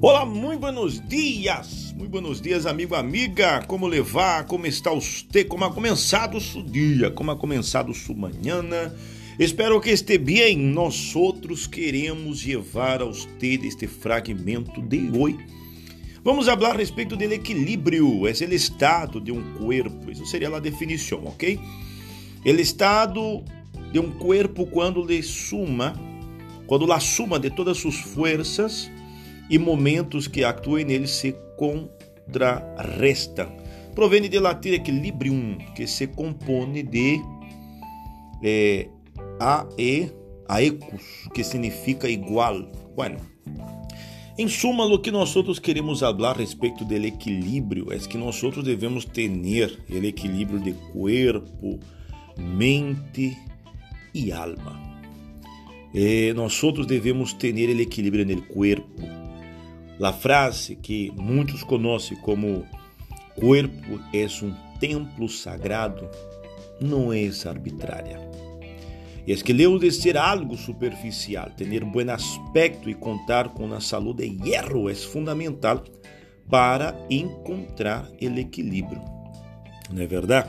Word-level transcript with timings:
Olá, 0.00 0.24
muito 0.24 0.60
buenos 0.60 1.00
dias, 1.08 1.92
muito 1.98 2.12
buenos 2.12 2.40
dias, 2.40 2.66
amigo, 2.66 2.94
amiga. 2.94 3.64
Como 3.66 3.84
levar? 3.84 4.46
Como 4.46 4.64
está 4.64 4.92
você? 4.94 5.42
Como 5.42 5.64
ha 5.64 5.72
começado 5.72 6.36
o 6.36 6.40
seu 6.40 6.62
dia? 6.62 7.10
Como 7.10 7.32
ha 7.32 7.36
começado 7.36 7.92
sua 7.92 8.14
manhã? 8.14 8.62
Espero 9.40 9.80
que 9.80 9.90
esteja 9.90 10.20
bem. 10.20 10.56
Nós 10.56 11.16
outros 11.16 11.66
queremos 11.66 12.46
levar 12.46 13.02
a 13.02 13.06
você 13.06 13.58
este 13.64 13.88
fragmento 13.88 14.80
de 14.80 15.10
hoje. 15.18 15.44
Vamos 16.22 16.46
falar 16.46 16.76
a 16.76 16.76
respeito 16.76 17.16
do 17.16 17.24
equilíbrio, 17.24 18.28
é 18.28 18.30
o 18.30 18.54
estado 18.54 19.20
de 19.20 19.32
um 19.32 19.42
corpo. 19.54 20.12
Isso 20.12 20.24
seria 20.26 20.48
a 20.48 20.60
definição, 20.60 21.24
ok? 21.26 21.58
O 22.46 22.48
estado 22.50 23.42
de 23.90 23.98
um 23.98 24.12
corpo 24.12 24.64
quando 24.64 25.04
lhe 25.04 25.24
suma, 25.24 25.92
quando 26.68 26.86
la 26.86 27.00
suma 27.00 27.40
de 27.40 27.50
todas 27.50 27.78
suas 27.78 27.96
forças 27.96 28.88
e 29.50 29.58
momentos 29.58 30.26
que 30.28 30.44
atuem 30.44 30.84
nele 30.84 31.06
se 31.06 31.34
contrarrestam. 31.56 33.48
Provém 33.94 34.22
de 34.22 34.38
latim 34.38 34.70
equilibrium, 34.70 35.58
que 35.74 35.86
se 35.86 36.06
compõe 36.06 36.84
de 36.84 37.20
é, 38.42 38.88
a 39.40 39.66
e 39.76 40.10
aecus, 40.48 41.28
que 41.34 41.42
significa 41.44 42.08
igual. 42.08 42.70
Bueno, 42.94 43.18
em 44.38 44.46
suma, 44.46 44.84
o 44.84 44.98
que 45.00 45.10
nós 45.10 45.34
outros 45.34 45.58
queremos 45.58 45.98
falar 45.98 46.30
a 46.30 46.38
respeito 46.38 46.84
do 46.84 46.94
equilíbrio 46.94 47.92
é 47.92 47.98
que 47.98 48.16
nós 48.16 48.40
outros 48.44 48.64
devemos 48.64 49.04
ter 49.04 49.28
o 49.28 50.04
equilíbrio 50.04 50.60
de 50.60 50.72
corpo, 50.92 51.80
mente 52.38 53.36
e 54.14 54.30
alma. 54.30 54.80
E 55.92 56.32
nós 56.34 56.62
outros 56.62 56.86
devemos 56.86 57.32
ter 57.32 57.52
o 57.52 57.80
equilíbrio 57.80 58.24
no 58.24 58.42
corpo, 58.42 59.02
a 60.00 60.12
frase 60.12 60.76
que 60.76 61.12
muitos 61.16 61.62
conhecem 61.62 62.16
como 62.18 62.64
corpo 63.34 64.00
é 64.12 64.26
um 64.44 64.54
templo 64.78 65.28
sagrado 65.28 66.08
não 66.80 67.12
é 67.12 67.28
arbitrária. 67.46 68.18
E 69.26 69.36
que 69.36 69.52
lejos 69.52 69.80
de 69.80 69.92
ser 69.92 70.16
algo 70.16 70.56
superficial, 70.56 71.50
ter 71.50 71.84
bom 71.84 72.10
aspecto 72.10 72.88
e 72.88 72.94
contar 72.94 73.50
com 73.50 73.72
a 73.74 73.80
saúde 73.80 74.28
de 74.28 74.48
hierro 74.48 74.88
é 74.88 74.94
fundamental 74.94 75.84
para 76.48 76.96
encontrar 77.10 78.08
o 78.20 78.38
equilíbrio. 78.38 79.02
Não 79.90 80.02
é 80.02 80.06
verdade? 80.06 80.48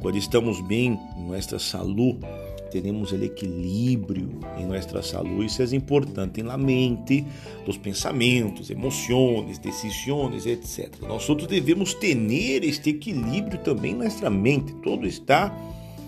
Quando 0.00 0.16
estamos 0.16 0.60
bem 0.60 0.98
em 1.16 1.26
nossa 1.28 1.58
saúde, 1.58 2.20
temos 2.70 3.12
o 3.12 3.24
equilíbrio 3.24 4.40
em 4.58 4.66
nossa 4.66 5.02
saúde. 5.02 5.46
Isso 5.46 5.62
é 5.62 5.76
importante 5.76 6.42
na 6.42 6.56
mente, 6.56 7.24
dos 7.64 7.76
pensamentos, 7.76 8.70
emoções, 8.70 9.58
decisões, 9.58 10.46
etc. 10.46 10.94
Nós 11.02 11.28
outros 11.28 11.48
devemos 11.48 11.94
ter 11.94 12.16
este 12.64 12.90
equilíbrio 12.90 13.58
também 13.58 13.92
em 13.92 13.96
nossa 13.96 14.30
mente. 14.30 14.72
Todo 14.82 15.06
está 15.06 15.54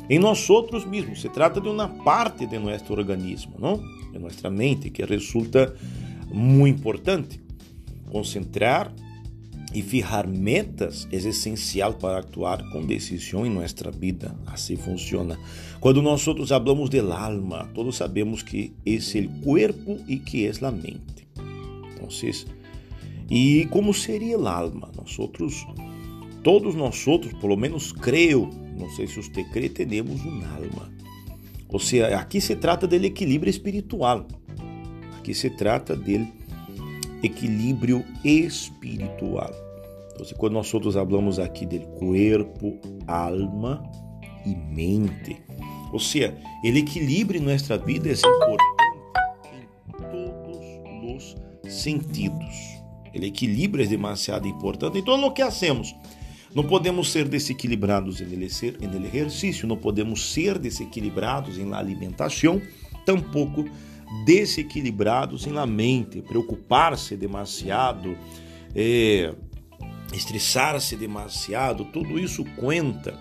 em 0.08 0.18
nós 0.18 0.48
outros 0.50 0.84
mesmos. 0.84 1.20
Se 1.20 1.28
trata 1.28 1.60
de 1.60 1.68
uma 1.68 1.88
parte 1.88 2.46
de 2.46 2.58
nosso 2.58 2.92
organismo, 2.92 3.54
não? 3.58 3.78
De 4.12 4.18
nossa 4.18 4.50
mente, 4.50 4.90
que 4.90 5.04
resulta 5.04 5.74
muito 6.32 6.78
importante. 6.78 7.40
Concentrar 8.10 8.92
e 9.74 9.82
fijar 9.82 10.26
metas 10.26 11.08
é 11.10 11.16
essencial 11.16 11.94
para 11.94 12.18
actuar 12.18 12.62
com 12.70 12.84
decisão 12.84 13.46
em 13.46 13.50
nossa 13.50 13.90
vida. 13.90 14.34
Assim 14.46 14.76
funciona. 14.76 15.38
Quando 15.80 16.02
nós 16.02 16.26
outros 16.26 16.50
falamos 16.50 16.90
del 16.90 17.12
alma, 17.12 17.68
todos 17.74 17.96
sabemos 17.96 18.42
que 18.42 18.72
é 18.84 18.92
o 18.92 19.40
corpo 19.42 19.98
e 20.06 20.18
que 20.18 20.46
é 20.46 20.52
a 20.64 20.70
mente. 20.70 21.26
Então, 21.94 22.08
e 23.30 23.66
como 23.70 23.94
seria 23.94 24.38
o 24.38 24.46
alma? 24.46 24.90
Nós 24.96 25.18
outros, 25.18 25.66
todos 26.42 26.74
nós 26.74 27.06
outros, 27.06 27.32
pelo 27.34 27.56
menos 27.56 27.92
creio, 27.92 28.50
não 28.78 28.90
sei 28.90 29.06
se 29.06 29.22
você 29.22 29.42
crê, 29.44 29.68
temos 29.68 30.22
um 30.24 30.44
alma. 30.44 30.92
Ou 31.68 31.78
seja, 31.78 32.18
aqui 32.18 32.40
se 32.40 32.54
trata 32.54 32.86
do 32.86 32.94
equilíbrio 32.94 33.48
espiritual. 33.48 34.26
Aqui 35.16 35.32
se 35.32 35.48
trata 35.48 35.96
dele 35.96 36.28
equilíbrio 37.22 38.04
espiritual. 38.22 39.50
Então, 40.14 40.26
quando 40.36 40.54
nós 40.54 40.72
outros 40.72 40.94
falamos 40.94 41.38
aqui 41.38 41.66
dele 41.66 41.86
corpo, 41.98 42.78
alma 43.06 43.82
e 44.44 44.54
mente, 44.54 45.42
ou 45.92 45.98
seja, 45.98 46.36
ele 46.64 46.80
equilíbrio 46.80 47.40
em 47.40 47.44
nossa 47.44 47.76
vida 47.78 48.08
é 48.08 48.12
importante 48.12 48.62
em 49.88 49.92
todos 50.10 51.36
os 51.64 51.72
sentidos. 51.72 52.82
Ele 53.12 53.26
equilíbrio 53.26 53.84
é 53.84 53.88
demasiado 53.88 54.48
importante 54.48 54.98
em 54.98 55.02
todo 55.02 55.24
o 55.24 55.32
que 55.32 55.42
hacemos. 55.42 55.94
Não 56.54 56.64
podemos 56.64 57.10
ser 57.10 57.28
desequilibrados 57.28 58.20
em 58.20 58.42
exercício, 58.42 59.66
não 59.66 59.76
podemos 59.76 60.32
ser 60.32 60.58
desequilibrados 60.58 61.58
em 61.58 61.72
alimentação, 61.72 62.60
tampouco 63.06 63.64
desequilibrados 64.24 65.46
la 65.46 65.66
mente, 65.66 66.20
preocupar-se 66.20 67.16
demasiado, 67.16 68.16
é, 68.74 69.34
estressar-se 70.16 70.96
demasiado, 70.96 71.84
tudo 71.86 72.18
isso 72.18 72.44
conta. 72.56 73.18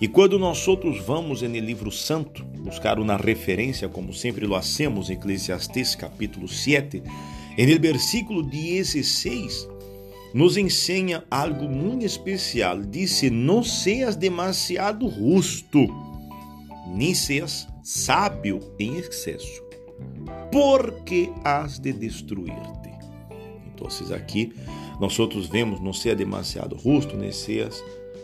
E 0.00 0.06
quando 0.06 0.38
nós 0.38 0.66
outros 0.68 1.00
vamos 1.00 1.42
no 1.42 1.48
livro 1.48 1.90
santo 1.90 2.44
buscar 2.44 2.98
uma 2.98 3.16
referência, 3.16 3.88
como 3.88 4.12
sempre 4.12 4.46
lo 4.46 4.54
hacemos 4.54 5.08
em 5.08 5.14
Eclesiastes 5.14 5.94
capítulo 5.94 6.46
7, 6.46 7.02
no 7.58 7.80
versículo 7.80 8.42
16, 8.42 9.68
nos 10.34 10.56
ensina 10.56 11.24
algo 11.30 11.68
muito 11.68 12.04
especial. 12.04 12.82
Disse: 12.82 13.30
Não 13.30 13.62
seas 13.62 14.16
demasiado 14.16 15.08
justo, 15.08 15.86
nem 16.94 17.14
seas 17.14 17.66
sábio 17.82 18.60
em 18.78 18.96
excesso 18.98 19.66
porque 20.50 21.30
has 21.44 21.78
de 21.78 21.92
destruir-te. 21.92 22.90
Então, 23.74 23.88
aqui, 24.14 24.54
nós 25.00 25.18
outros 25.18 25.46
vemos 25.46 25.80
não 25.80 25.92
ser 25.92 26.16
demasiado 26.16 26.78
justo, 26.78 27.16
nem 27.16 27.32
ser 27.32 27.68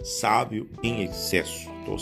sábio 0.02 0.68
em 0.82 1.02
excesso. 1.02 1.68
Então, 1.82 1.96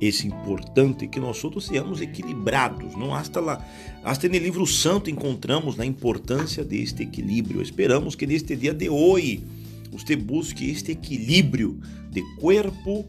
é 0.00 0.26
importante 0.26 1.08
que 1.08 1.18
nós 1.18 1.42
outros 1.42 1.66
sejamos 1.66 2.00
equilibrados. 2.00 2.94
Não 2.94 3.14
hasta 3.14 3.40
lá, 3.40 3.64
hasta 4.04 4.28
no 4.28 4.36
livro 4.36 4.66
santo 4.66 5.10
encontramos 5.10 5.78
a 5.80 5.84
importância 5.84 6.64
deste 6.64 7.02
equilíbrio. 7.02 7.60
Esperamos 7.60 8.14
que 8.14 8.26
neste 8.26 8.54
dia 8.54 8.72
de 8.72 8.88
hoje 8.88 9.42
você 9.90 10.14
busque 10.14 10.70
este 10.70 10.92
equilíbrio 10.92 11.80
de 12.10 12.22
corpo, 12.36 13.04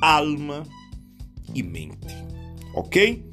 alma 0.00 0.62
e 1.54 1.62
mente. 1.62 2.14
Ok? 2.74 3.24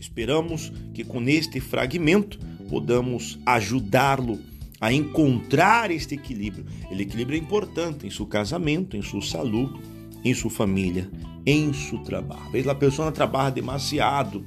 Esperamos 0.00 0.72
que 0.94 1.04
com 1.04 1.22
este 1.28 1.60
fragmento 1.60 2.38
podamos 2.70 3.38
ajudá-lo 3.44 4.38
a 4.80 4.92
encontrar 4.92 5.90
este 5.90 6.14
equilíbrio. 6.14 6.66
O 6.90 6.94
equilíbrio 6.94 7.38
é 7.38 7.42
importante 7.42 8.06
em 8.06 8.10
seu 8.10 8.26
casamento, 8.26 8.96
em 8.96 9.02
sua 9.02 9.22
saúde, 9.22 9.80
em 10.24 10.34
sua 10.34 10.50
família, 10.50 11.10
em 11.44 11.72
seu 11.72 11.98
trabalho. 12.00 12.42
Às 12.46 12.52
vezes 12.52 12.68
a 12.68 12.74
pessoa 12.74 13.12
trabalha 13.12 13.50
demasiado 13.50 14.44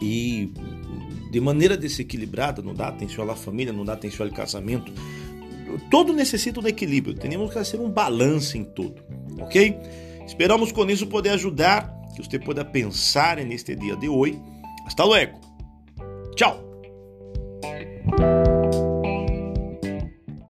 e 0.00 0.52
de 1.30 1.40
maneira 1.40 1.76
desequilibrada, 1.76 2.62
não 2.62 2.74
dá 2.74 2.88
atenção 2.88 3.28
à 3.30 3.34
família, 3.34 3.72
não 3.72 3.84
dá 3.84 3.94
atenção 3.94 4.26
ao 4.26 4.32
casamento. 4.32 4.92
Todo 5.90 6.12
necessita 6.12 6.60
de 6.60 6.68
equilíbrio. 6.68 7.14
Temos 7.14 7.48
que 7.48 7.54
fazer 7.54 7.78
um 7.78 7.88
balanço 7.88 8.58
em 8.58 8.64
tudo, 8.64 9.02
ok? 9.40 9.76
Esperamos 10.26 10.70
com 10.70 10.88
isso 10.90 11.06
poder 11.06 11.30
ajudar, 11.30 11.90
que 12.14 12.22
você 12.22 12.38
possa 12.38 12.64
pensar 12.64 13.38
neste 13.38 13.74
dia 13.74 13.96
de 13.96 14.08
hoje 14.08 14.38
Hasta 14.86 15.04
luego. 15.04 15.40
Chao. 16.36 16.71